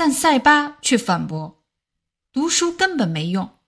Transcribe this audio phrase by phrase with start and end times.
[0.00, 1.64] 但塞巴却反驳
[2.32, 3.58] ：“读书根本没用，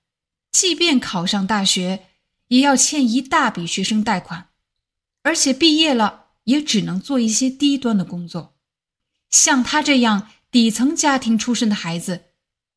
[0.53, 2.07] 即便考上大学，
[2.47, 4.51] 也要欠一大笔学生贷款，
[5.25, 8.57] 而且毕业了也只能做一些低端的工作。
[9.29, 12.27] 像他这样底层家庭出身的孩子，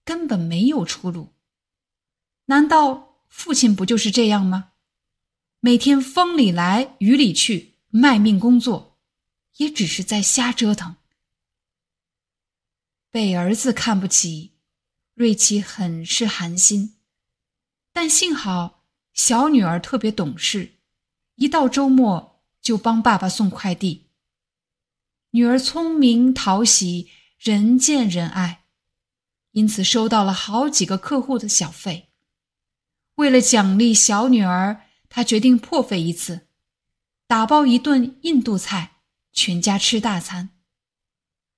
[0.03, 1.35] 根本没有出路。
[2.45, 4.71] 难道父亲不就是这样吗？
[5.59, 8.97] 每天风里来雨里去，卖命工作，
[9.57, 10.95] 也只是在瞎折腾。”
[13.13, 14.53] 被儿子看不起，
[15.13, 16.95] 瑞奇很是寒心。
[17.91, 20.79] 但幸好小女儿特别懂事，
[21.35, 24.07] 一到周末就帮爸爸送快递。
[25.29, 28.63] 女儿聪明讨喜，人见人爱，
[29.51, 32.09] 因此收到了好几个客户的小费。
[33.17, 36.47] 为了奖励小女儿，他决定破费一次，
[37.27, 40.49] 打包一顿印度菜，全家吃大餐。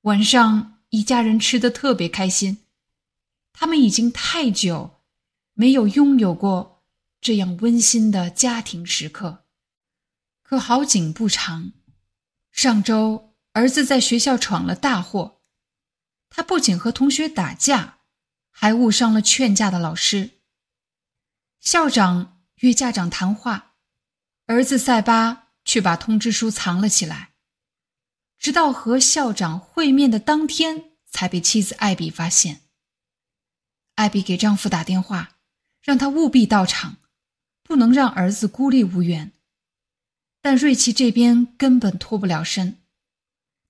[0.01, 0.74] 晚上。
[0.95, 2.59] 一家人吃的特别开心，
[3.51, 5.01] 他们已经太久
[5.53, 6.85] 没有拥有过
[7.19, 9.43] 这样温馨的家庭时刻。
[10.41, 11.73] 可好景不长，
[12.49, 15.41] 上周儿子在学校闯了大祸，
[16.29, 17.97] 他不仅和同学打架，
[18.49, 20.39] 还误伤了劝架的老师。
[21.59, 23.73] 校长约家长谈话，
[24.45, 27.34] 儿子塞巴却把通知书藏了起来。
[28.45, 32.61] 直到和校长会面的当天，才被妻子艾比发现。
[33.95, 35.37] 艾比给丈夫打电话，
[35.81, 36.97] 让他务必到场，
[37.63, 39.31] 不能让儿子孤立无援。
[40.43, 42.77] 但瑞奇这边根本脱不了身，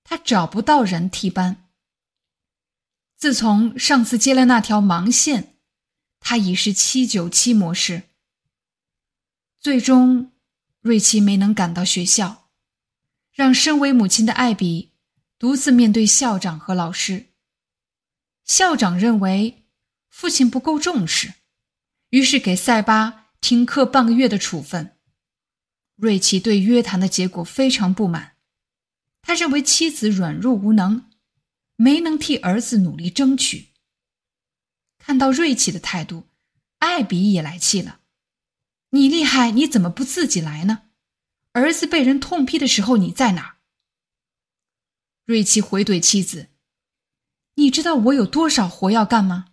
[0.04, 1.64] 他找不到人替班。
[3.16, 5.54] 自从上次接了那条盲线，
[6.20, 8.02] 他已是七九七模式。
[9.58, 10.32] 最终，
[10.82, 12.45] 瑞奇没能赶到学校。
[13.36, 14.92] 让身为母亲的艾比
[15.38, 17.26] 独自面对校长和老师。
[18.44, 19.66] 校长认为
[20.08, 21.34] 父亲不够重视，
[22.08, 24.96] 于是给塞巴停课半个月的处分。
[25.96, 28.36] 瑞奇对约谈的结果非常不满，
[29.20, 31.10] 他认为妻子软弱无能，
[31.76, 33.74] 没能替儿子努力争取。
[34.96, 36.26] 看到瑞奇的态度，
[36.78, 38.00] 艾比也来气了
[38.90, 40.84] ：“你厉害，你怎么不自己来呢？”
[41.56, 43.56] 儿子被人痛批的时候，你在哪？
[45.24, 46.48] 瑞奇回怼妻子
[47.56, 49.46] ：“你知道我有多少活要干吗？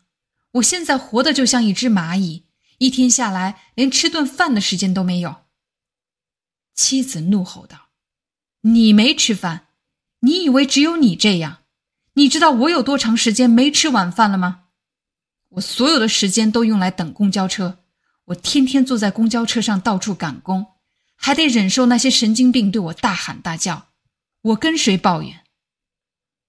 [0.56, 2.44] 我现在活的就像一只蚂蚁，
[2.80, 5.46] 一天下来连吃顿饭的时间都没有。”
[6.76, 7.88] 妻子怒吼道
[8.68, 9.68] ：“你没吃饭？
[10.20, 11.60] 你以为只有你这样？
[12.16, 14.66] 你知道我有多长时间没吃晚饭了吗？
[15.52, 17.80] 我所有的时间都用来等公交车，
[18.26, 20.66] 我天天坐在公交车上到处赶工。”
[21.26, 23.88] 还得忍受那些神经病对我大喊大叫，
[24.42, 25.46] 我跟谁抱怨？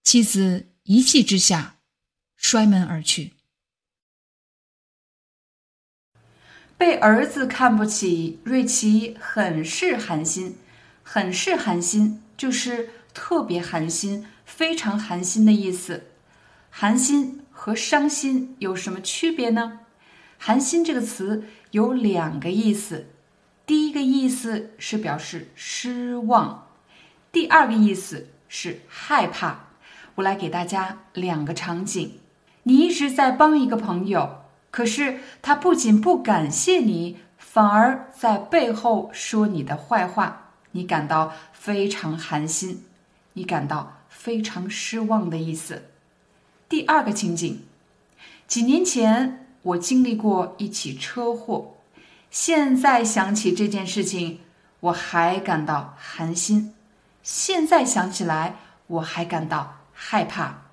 [0.03, 1.77] 妻子一气之下
[2.35, 3.35] 摔门而去。
[6.77, 10.59] 被儿子看不起，瑞奇很是寒心。
[11.05, 16.11] 很是寒心就是特别寒心、非常寒心的意思。
[16.71, 19.83] 寒心和伤心有什么区别呢？
[20.37, 23.14] 寒心这个词有两个意思。
[23.67, 26.69] 第一个意思是表示失望，
[27.33, 29.69] 第二个意思是害怕。
[30.17, 32.19] 我来给大家两个场景：
[32.65, 42.85] 你一直在帮一个朋友，可是他不仅不感谢你，反而在背后说你的坏话，你感到非常寒心，
[43.33, 45.85] 你感到非常失望的意思。
[46.69, 47.63] 第二个情景：
[48.47, 51.71] 几年前我经历过一起车祸。
[52.35, 54.41] 现在想起这件事情，
[54.81, 56.75] 我还感到寒心；
[57.23, 58.57] 现在想起来，
[58.89, 60.65] 我还感到害怕。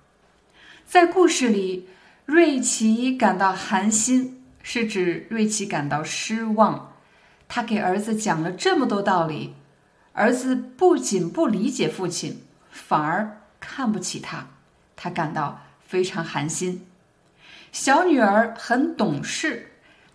[0.87, 1.87] 在故事里，
[2.25, 6.93] 瑞奇感到寒心，是指瑞奇感到失望。
[7.47, 9.53] 他给儿子讲了这么多道理，
[10.13, 12.41] 儿子不仅不理解父亲，
[12.71, 14.47] 反而看不起他，
[14.95, 16.87] 他感到非常寒心。
[17.71, 19.67] 小女儿很懂事。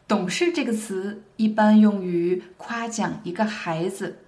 [0.08, 4.24] 懂事这个词一般用于夸奖一个孩子。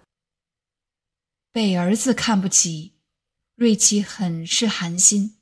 [1.52, 2.94] 被儿子看不起，
[3.54, 5.36] 瑞奇很是寒心，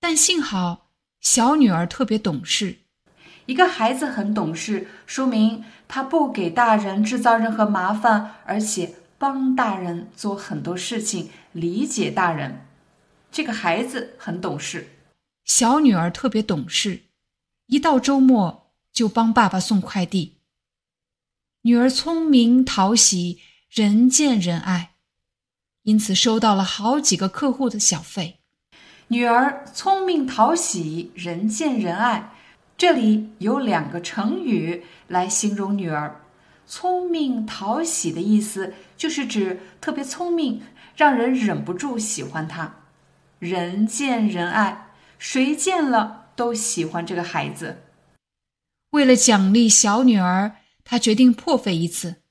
[0.00, 2.78] 但幸好小女儿特别懂事。
[3.44, 12.66] 一个孩子很懂事，说明他不给大人制造任何麻烦，而且帮大人做很多事情，理解大人。
[13.30, 14.88] 这个孩子很懂事。
[15.44, 17.02] 小女儿特别懂事，
[17.66, 18.63] 一到周末
[18.94, 20.38] 就帮爸爸送快递。
[21.62, 24.94] 女儿聪明讨喜，人见人爱，
[25.82, 28.38] 因此收到了好几个客户的小费。
[29.08, 32.32] 女儿聪明讨喜，人见人爱。
[32.76, 36.20] 这里有两个成语来形容女儿。
[36.66, 40.62] 聪明讨喜的意思就是指特别聪明，
[40.96, 42.74] 让人忍不住喜欢她。
[43.38, 44.88] 人见人爱，
[45.18, 47.83] 谁见了都喜欢这个孩子。
[48.94, 50.52] 为了奖励小女儿，
[50.84, 52.22] 他决定破费一次，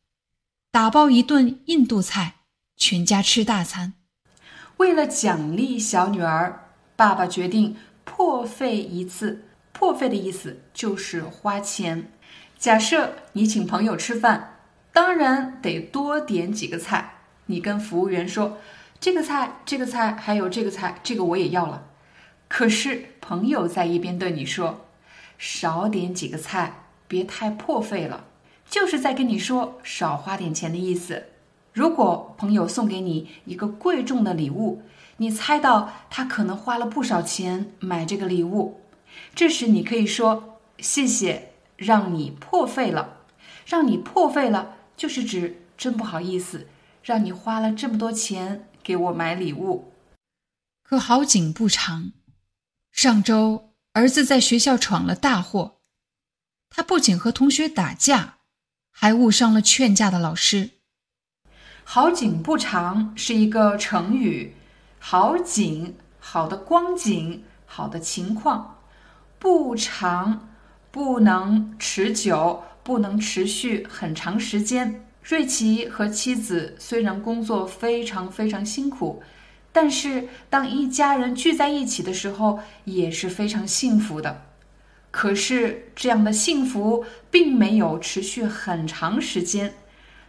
[0.71, 2.35] 打包一顿印度菜，
[2.77, 3.95] 全家吃大餐。
[4.77, 7.75] 为了奖励小女儿，爸爸决定
[8.05, 9.43] 破费一次。
[9.73, 12.09] 破费的意思就是花钱。
[12.57, 14.59] 假设你请朋友吃饭，
[14.93, 17.15] 当然得多点几个菜。
[17.47, 18.59] 你跟服务员说
[19.01, 21.87] ：“这个菜，这个菜，还有这个菜，这个我也要了。”
[22.47, 24.85] 可是朋友在一边对你说
[25.37, 28.25] ：“少点几个菜，别太破费了。”
[28.69, 31.25] 就是在跟你说少花点钱的意思。
[31.73, 34.83] 如果朋友送给你一个贵重的礼物，
[35.17, 38.81] 你猜到他可能花了不少钱买这个礼物。
[39.35, 43.17] 这时你可以说：“谢谢，让你破费了。”
[43.65, 46.67] 让你破费了，就是指真不好意思，
[47.01, 49.93] 让你花了这么多钱给我买礼物。
[50.83, 52.11] 可好景不长，
[52.91, 55.77] 上周儿子在学校闯了大祸，
[56.71, 58.37] 他不仅和同学打架，
[58.89, 60.71] 还误伤了劝架的老师。
[61.83, 64.55] 好景不长是一个成语，
[64.97, 68.79] 好景，好的光景，好的情况。
[69.37, 70.49] 不长，
[70.89, 75.05] 不能持久，不能持续很长时间。
[75.21, 79.21] 瑞奇和妻子虽然工作非常非常辛苦，
[79.73, 84.43] 但是当一家人聚在一起的时候，也是非常幸福的。
[85.11, 89.73] 可是这样的幸福并没有持续很长时间。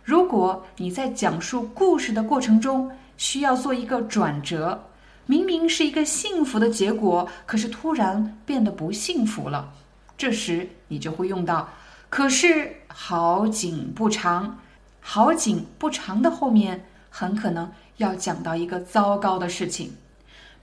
[0.02, 4.86] 如果你在讲述故事的过程中需要做一个转折。
[5.26, 9.72] 明明是一个幸福的结果，可是突然变得不幸福了。
[10.18, 11.70] 这时你就会用到
[12.10, 14.58] “可是好景不长
[15.00, 19.92] ”，“好景不长”的后面很可能要讲到一个糟糕的事情，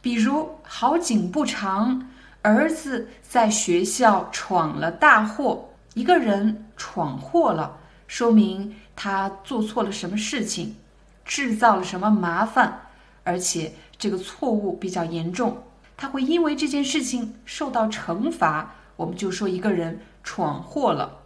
[0.02, 2.10] 比如“好景不长”，
[2.42, 5.70] 儿子在学校闯了大祸。
[5.94, 10.76] 一个人闯祸了，说明他做错了什么事情，
[11.26, 12.82] 制造了什么麻烦，
[13.24, 13.72] 而且。
[14.02, 15.62] 这个错误比较严重，
[15.96, 18.74] 他会因为这件事情受到惩罚。
[18.96, 21.20] 我们就说一个人闯祸了，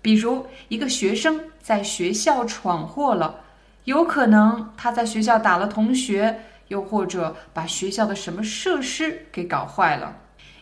[0.00, 3.40] 比如一个学生在学校闯祸了，
[3.84, 6.38] 有可能他在学校打了同学，
[6.68, 10.14] 又或者把学校的什么设施给搞坏了。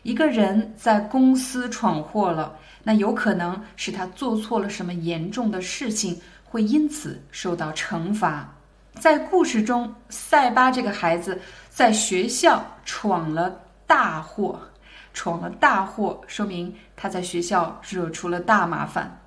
[0.02, 8.48] 一个人在公司闯祸了，那有可能是他做错了什么严重的事情，会因此受到惩罚。
[8.94, 11.38] 在故事中，塞巴这个孩子
[11.68, 14.58] 在学校闯了大祸，
[15.12, 19.20] 闯了大祸，说明他在学校惹出了大麻烦。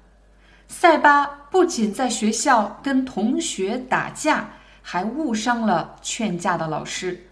[0.72, 4.50] 塞巴不仅在学校跟同学打架，
[4.82, 7.28] 还误伤了劝架的老师。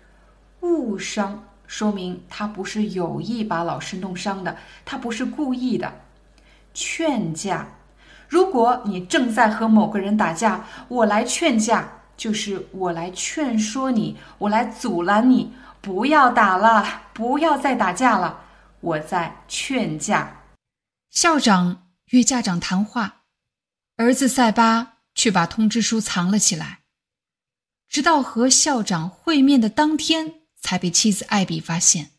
[0.59, 5.91] 误伤说明他不是有意把老师弄伤的，他不是故意的。
[6.73, 7.65] 劝架，
[8.27, 11.89] 如果你正在和某个人打架，我来劝架。
[12.17, 18.41] 就是我来劝说你，我来阻拦你，不要打了，不要再打架了。
[18.81, 20.41] 我在劝架。
[21.09, 23.18] 校长约家长谈话，
[23.99, 26.79] 儿子塞巴却把通知书藏了起来，
[27.89, 32.11] 直到和校长会面的当天才被妻子艾比发现。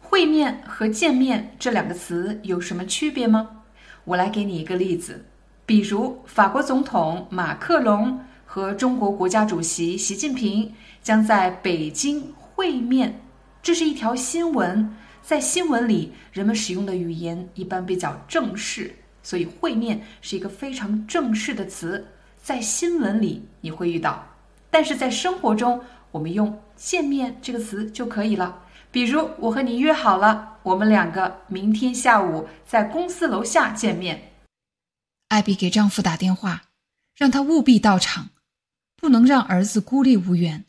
[0.00, 3.62] 会面和见面这两个词有什么区别吗？
[4.02, 5.24] 我来给你一个例子，
[5.64, 8.20] 比如法国总统马克龙。
[8.44, 13.20] 和中国国家主席习近平将在北京会面，
[13.62, 14.96] 这是一条新闻。
[15.22, 18.94] 在新闻里，人们使用的语言一般比较正式，
[19.24, 22.06] 所以会面是一个非常正式的词。
[22.40, 24.24] 在新闻里你会遇到，
[24.70, 25.80] 但是在生活中，
[26.12, 28.62] 我们用见面这个词就可以了。
[28.92, 34.30] 比如，我和你约好了，我们两个明天下午在公司楼下见面。
[35.30, 36.62] 艾比给丈夫打电话，
[37.16, 38.28] 让他务必到场。
[38.96, 40.64] 不能让儿子孤立无援。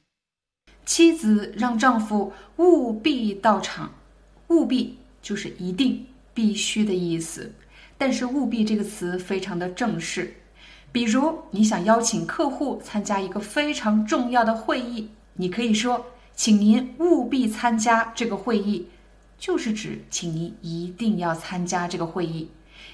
[0.85, 3.89] 妻子让丈夫务必到场，
[4.49, 7.53] 务必就是一定、必须的意思。
[7.97, 10.35] 但是“务必”这个词非常的正式。
[10.91, 18.87] 比如，你想邀请客户参加一个非常重要的会议，你可以说：“请您务必参加这个会议。”
[19.37, 22.49] 就是指请您一定要参加这个会议。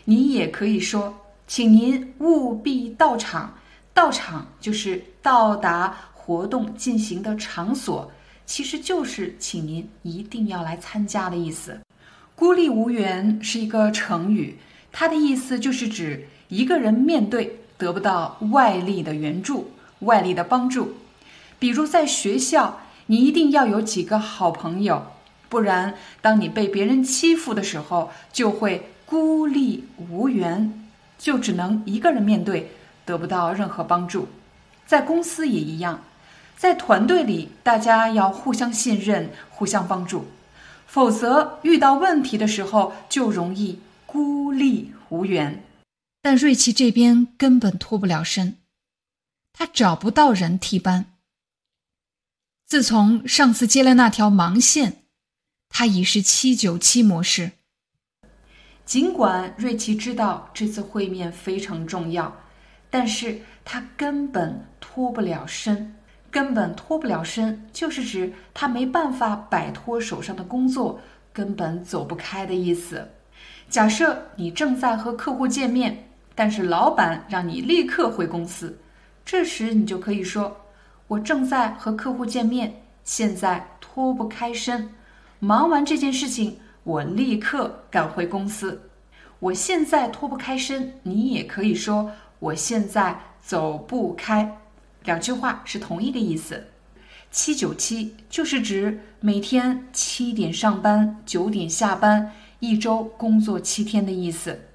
[0.06, 1.16] 你也可以说
[1.46, 3.56] ：“请您务必到场。”
[3.94, 8.10] 到场就是到达活动进行的场所，
[8.46, 11.78] 其实就是请您一定要来参加的意思。
[12.34, 14.58] 孤立无援是一个成语，
[14.92, 20.96] 它的意思就是指一个人面对得不到外力的援助、外力的帮助。
[21.58, 25.06] 比如在学校，你一定要有几个好朋友，
[25.50, 32.72] 不然当你被别人欺负的时候，就会孤立无援，就只能一个人面对。
[33.04, 34.28] 得不到任何帮助，
[34.86, 36.02] 在公司也一样，
[36.56, 40.28] 在团队里，大家要互相信任、互相帮助，
[40.86, 43.80] 否则遇到问题的时候就容易
[44.12, 45.64] 孤立无援。
[46.22, 48.58] 但瑞奇这边根本脱不了身，
[49.54, 51.14] 他找不到人替班。
[52.68, 55.04] 自从上次接了那条盲线，
[55.70, 57.54] 他已是七九七模式。
[58.86, 62.36] 尽管瑞奇知道这次会面非常重要。
[62.90, 65.96] 但是他根本脱不了身，
[66.30, 71.00] 根本脱不了身，就是指他没办法摆脱手上的工作，
[71.32, 73.10] 根本走不开的意思。
[73.72, 78.78] 假设你正在和客户见面，但是老板让你立刻回公司，
[79.24, 80.58] 这时你就可以说
[81.08, 84.90] ：“我正在和客户见面，现在脱不开身，
[85.40, 88.90] 忙完这件事情，我立刻赶回公司。”
[89.40, 92.12] 我现在脱不开身，你也可以说。
[92.40, 94.58] 我现在走不开，
[95.06, 96.68] 两句话是同一个意思。
[97.32, 104.70] 七九七就是指每天七点上班，九点下班，一周工作七天的意思。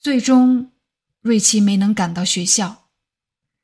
[0.00, 0.72] 最终，
[1.20, 2.88] 瑞奇没能赶到学校，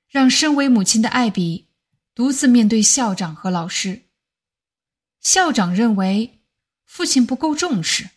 [0.09, 1.69] 让身为母亲的艾比
[2.14, 4.02] 独自面对校长和老师。
[5.21, 6.43] 校长认为
[6.85, 8.11] 父亲不够重视，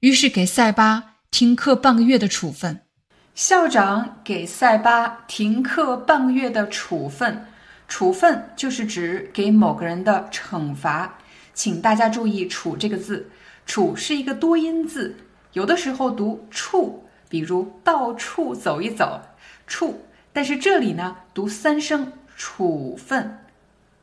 [0.00, 2.86] 于是给塞巴停课半个月的处分。
[3.34, 7.46] 校长给塞巴停课半个月的处分，
[7.88, 11.18] 处分就是指给某个人的惩罚。
[11.54, 13.28] 请大家注意“处”这个字
[13.68, 15.14] ，“处”是一个多音字，
[15.52, 19.20] 有的时候读“处”，比如到处走一走
[19.68, 23.44] ，“处”，但是这里呢读三声“处分”，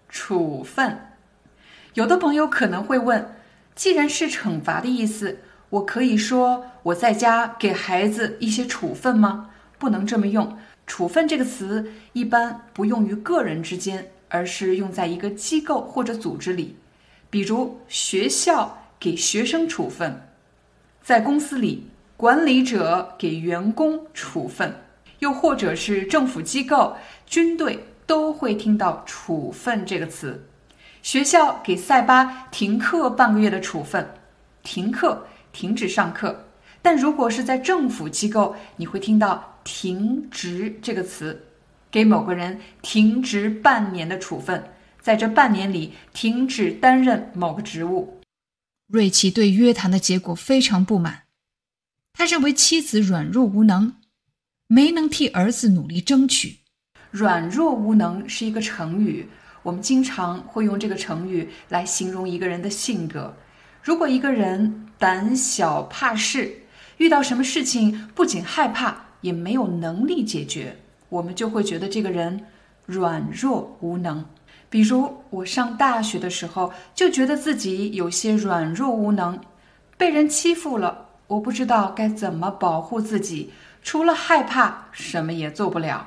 [0.08, 0.98] 处分。
[1.96, 3.36] 有的朋友可能会问，
[3.74, 5.40] 既然是惩罚的意思。
[5.72, 9.50] 我可以说我在家给孩子一些处分吗？
[9.80, 10.58] 不能这么用。
[10.86, 16.78] 处分这个词一般不用于个人之间，而是用在一个机构或者组织里。
[17.32, 20.22] 比如学校给学生处分，
[21.02, 21.88] 在公司里
[22.18, 24.74] 管理者给员工处分，
[25.20, 30.48] 又或者是政府机构、军队都会听到“处分”这个词。
[31.02, 34.08] 学校给塞巴停课半个月的处分，
[34.64, 35.28] 停课。
[35.56, 36.48] 停止上课，
[36.82, 41.46] 但如果是在政府机构，你会听到“停职”这个词，
[41.90, 44.62] 给某个人停职半年的处分，
[45.00, 48.20] 在这半年里停止担任某个职务。
[48.88, 51.24] 瑞奇对约谈的结果非常不满，
[52.14, 53.96] 他认为妻子软弱无能，
[54.68, 56.60] 没能替儿子努力争取。
[57.10, 59.28] 软弱无能是一个成语，
[59.64, 63.36] 我们经常会用这个成语来形容一个人的性格。
[63.82, 66.56] 如果一个人胆小怕事，
[66.98, 70.78] 遇到什么事情不仅害怕，也没有能力解决，
[71.10, 72.46] 我们就会觉得这个人
[72.86, 74.24] 软弱无能。
[74.76, 79.40] 比如我上大学的时候，就觉得自己有些软弱无能，
[79.96, 86.06] 被人欺负了，我不知道该怎么保护自己，除了害怕，什么也做不了。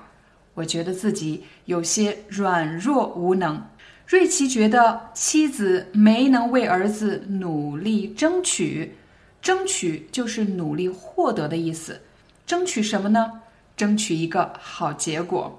[0.52, 3.66] 我觉得自己有些软弱无能。
[4.06, 8.94] 瑞奇觉得妻子没能为儿子努力争取，
[9.40, 11.98] 争取就是努力获得的意思。
[12.46, 13.40] 争取什么呢？
[13.75, 15.58] 争取一个好结果。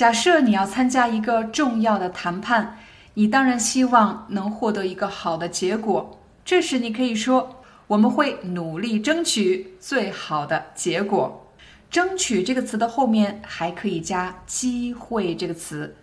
[0.00, 2.78] 假设你要参加一个重要的谈判，
[3.12, 6.18] 你当然希望能获得一个好的结果。
[6.42, 11.46] 这时你可以说：“我们会努力争取最好的结果。”
[11.90, 15.94] 争取这个词的后面还可以加“机会”这个词。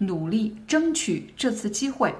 [0.00, 2.14] 努力争取这次机会，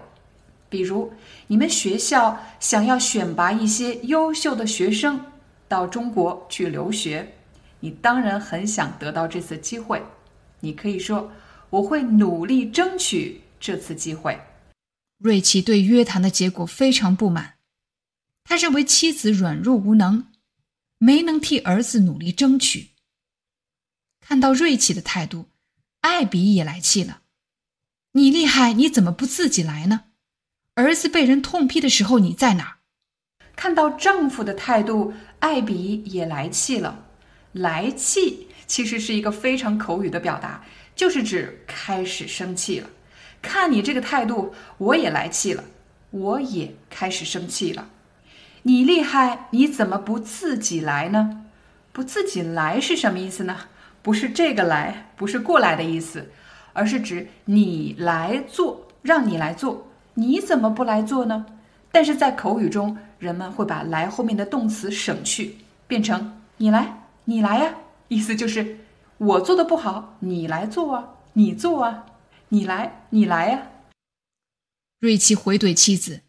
[0.70, 1.12] 比如
[1.48, 5.20] 你们学校想要选拔一些优秀的学生
[5.68, 7.34] 到中国去留学，
[7.80, 10.02] 你当然很想得到这次机会。
[10.66, 11.30] 你可以说
[11.70, 14.36] ：“我会努力争取这次机会。
[15.16, 17.54] 瑞奇对约谈的结果非常不满，
[18.42, 20.26] 他认为妻子软弱无能，
[20.98, 22.90] 没能替儿子努力争取。
[24.18, 25.46] 看到瑞奇的态度，
[26.00, 27.22] 艾比也来气了
[28.14, 30.06] ：“你厉害，你怎么不自己来呢？
[30.74, 32.78] 儿子被人痛批的时候你在哪儿？”
[33.54, 37.04] 看到丈夫的态度，艾比也来气了。
[37.52, 42.88] 来气其实是一个非常口语的表达，就是指开始生气了。
[43.40, 45.64] 看你这个态度，我也来气了，
[46.10, 47.88] 我也开始生气了。
[48.62, 51.44] 你厉害，你怎么不自己来呢？
[51.92, 53.56] 不自己来是什么意思呢？
[54.02, 56.30] 不是这个来，不是过来的意思，
[56.72, 61.46] 而是指你来做，让你来做，你怎么不来做呢？
[61.92, 65.56] 但是在口语中，人们会把“来”后面的动词省去，
[65.86, 67.74] 变成“你来，你来呀”，
[68.08, 68.78] 意思就是
[69.18, 72.06] 我做的不好，你来做啊，你做啊，
[72.48, 73.70] 你来，你来呀。
[74.98, 76.22] 瑞奇回怼妻子：“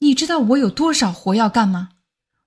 [0.00, 1.90] 你知道我有多少活要干吗？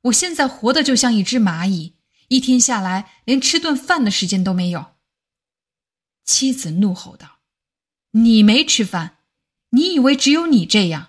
[0.04, 1.96] 我现在活的就像一只蚂蚁，
[2.30, 4.94] 一天下来连吃顿饭的时间都没有。”
[6.24, 7.40] 妻子怒吼道
[8.12, 9.18] ：“你没吃饭？
[9.72, 11.08] 你以为只有你这样？”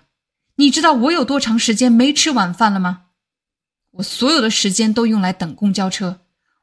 [0.55, 3.07] 你知道我有多长时间没吃晚饭了吗？
[3.91, 6.21] 我所有的时间都用来等公交车，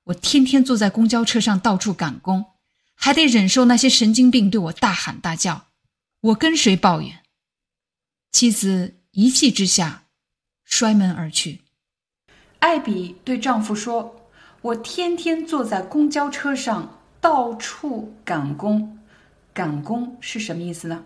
[0.08, 2.46] 我天天坐在公交车上到处赶工，
[2.94, 5.66] 还得忍受那些神经病对我大喊大叫。
[6.20, 7.22] 我跟谁抱怨？
[8.32, 10.04] 妻子一气之下
[10.64, 11.60] 摔门而去。
[12.60, 14.30] 艾比对丈夫说
[14.62, 18.98] ：“我天天坐在公交车上到处赶工，
[19.52, 21.04] 赶工是什么意思呢？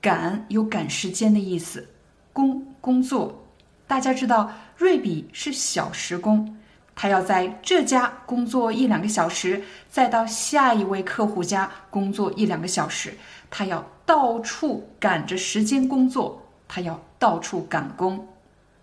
[0.00, 1.88] 赶有赶时间的意思。”
[2.32, 3.46] 工工作，
[3.86, 6.58] 大家知道瑞比是小时工，
[7.02, 13.14] 他要在这家工作一两个小时，再到下一位客户家工作一两个小时，
[13.48, 18.28] 他要到处赶着时间工作，他要到处赶工。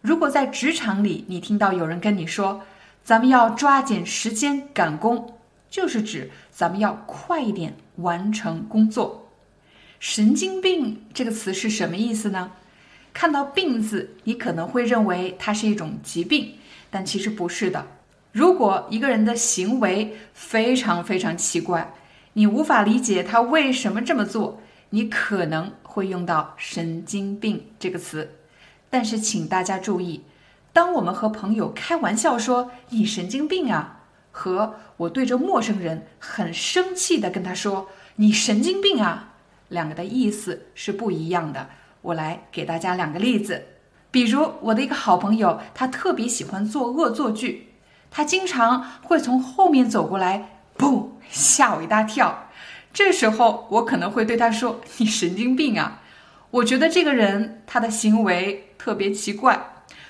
[0.01, 2.63] 如果在职场里，你听到有人跟你说
[3.05, 5.37] “咱们要抓紧时间赶工”，
[5.69, 9.29] 就是指咱们要快一点完成工作。
[9.99, 12.53] 神经病这个词是什么意思呢？
[13.13, 16.55] 看到“病”字，你可能会认为它是一种疾病，
[16.89, 17.85] 但其实不是的。
[18.37, 21.91] 如果一个人的行为非常非常奇怪，
[22.33, 28.35] 你无法理解他为什么这么做，你可能会用到“神经病”这个词。
[28.91, 30.21] 但是请大家注意，
[30.71, 39.33] 当我们和朋友开玩笑说“你神经病啊”，和我对着陌生人很生气的跟他说“你神经病啊”，
[39.69, 41.69] 两个的意思是不一样的。
[42.03, 43.65] 我来给大家两个例子，
[44.11, 47.69] 比如我的一个好朋友，他特别喜欢做恶作剧，
[48.09, 52.49] 他经常会从后面走过来，不吓我一大跳。
[52.93, 56.01] 这时候我可能会对他说：“你神经病啊！”
[56.49, 59.59] 我觉得这个人他的行为特别奇怪，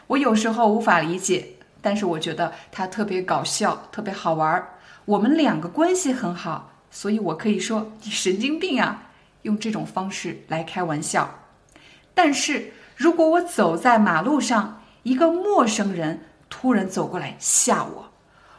[0.08, 1.46] 我有时候无法理解，
[1.82, 4.70] 但是我觉得他特别搞笑，特别好玩儿。
[5.06, 9.04] 我们两个关系很好，所以我可以说：“你神经病啊！”
[9.44, 11.30] 用这种方式来开玩笑。
[12.14, 18.12] 但是如果我走在马路上，一个陌生人突然走过来吓我，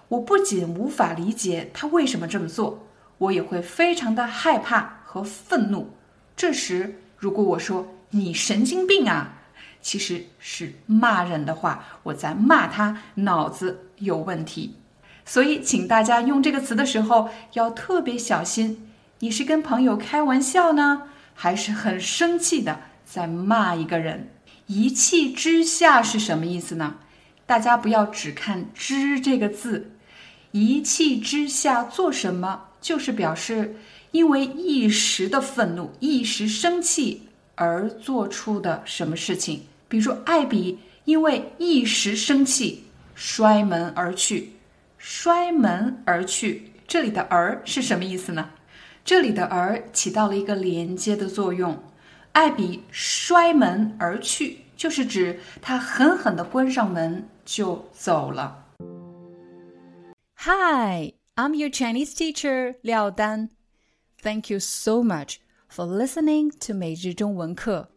[0.08, 2.86] 我不仅无法理解他为什么这么做，
[3.18, 5.90] 我也会非常的害怕和愤怒。
[6.36, 9.34] 这时，如果我说“你神经病啊”，
[9.82, 14.76] 其实是骂人的话，我在骂他脑子有问题。
[15.24, 18.88] 所以，请大家用这个词的时候要特别小心。
[19.18, 21.02] 你是跟朋友开玩笑呢，
[21.34, 22.80] 还是很生气的？
[23.04, 24.30] 在骂一个人，
[24.66, 26.96] 一气之下是什么意思呢？
[27.48, 29.90] 大家不要只看“之”这个字，
[30.50, 33.74] 一气之下做什么，就是表示
[34.10, 37.22] 因为一时的愤怒、一时生气
[37.54, 39.62] 而做出的什么事情。
[39.88, 42.84] 比如说，艾比因为一时生气
[43.14, 44.52] 摔门而去，
[44.98, 48.50] 摔门而去，这里的“而”是什么意思呢？
[49.06, 51.82] 这里的“而”起到了一个连接的作用。
[52.32, 58.65] 艾比摔门而去，就是指他狠狠地关上门就走了。
[60.45, 63.49] Hi, I'm your Chinese teacher Liao Dan.
[64.21, 67.87] Thank you so much for listening to 每日中文课.